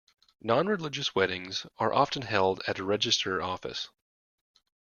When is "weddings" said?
1.13-1.67